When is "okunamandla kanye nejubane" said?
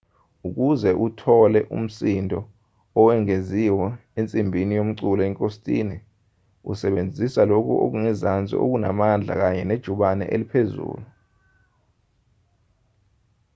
8.63-10.25